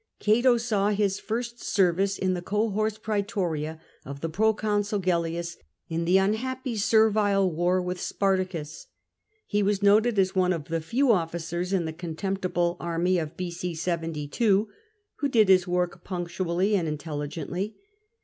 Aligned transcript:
Cato 0.19 0.57
saw 0.57 0.89
his 0.89 1.19
first 1.19 1.61
service 1.61 2.17
in 2.17 2.33
the 2.33 2.41
cohors 2.41 2.97
praetoria 2.99 3.79
of 4.03 4.21
the 4.21 4.29
proconsul 4.29 4.99
Gellius, 4.99 5.57
in 5.89 6.05
the 6.05 6.17
unhappy 6.17 6.75
Servile 6.75 7.51
War 7.51 7.79
with 7.79 8.01
Spartacus. 8.01 8.87
He 9.45 9.61
was 9.61 9.83
noted 9.83 10.17
as 10.17 10.33
one 10.35 10.53
of 10.53 10.69
the 10.69 10.81
few 10.81 11.11
officers 11.11 11.71
in 11.71 11.85
the 11.85 11.93
contemptible 11.93 12.77
army 12.79 13.19
of 13.19 13.37
B.c. 13.37 13.75
72 13.75 14.67
who 15.17 15.27
did 15.27 15.49
his 15.49 15.67
work 15.67 16.03
punctually 16.03 16.75
and 16.75 16.87
in 16.87 16.97
telligently. 16.97 17.75